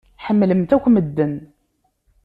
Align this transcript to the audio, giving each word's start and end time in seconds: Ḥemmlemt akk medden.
Ḥemmlemt 0.25 0.75
akk 0.75 0.85
medden. 0.89 1.33